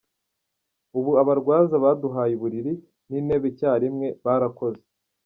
Ubu 0.97 1.11
abarwaza 1.21 1.75
baduhaye 1.83 2.33
uburiri 2.35 2.73
n’intebe 3.09 3.45
icyarimwe, 3.51 4.07
barakoze. 4.23 4.83